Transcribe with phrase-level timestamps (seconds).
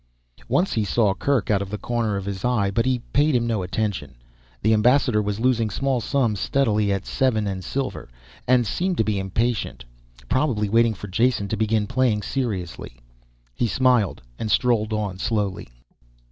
[0.47, 3.45] Once he saw Kerk out of the corner of his eye but he paid him
[3.45, 4.15] no attention.
[4.63, 8.09] The ambassador was losing small sums steadily at seven and silver
[8.47, 9.85] and seemed to be impatient.
[10.27, 12.97] Probably waiting for Jason to begin playing seriously.
[13.53, 15.67] He smiled and strolled on slowly.